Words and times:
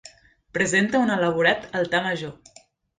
Presenta 0.59 1.03
un 1.05 1.13
elaborat 1.19 1.71
altar 1.85 2.05
major. 2.11 2.37